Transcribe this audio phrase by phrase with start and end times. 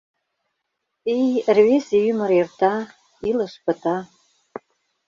[1.15, 2.73] Эй, рвезе ӱмыр эрта—
[3.29, 3.97] илыш пыта.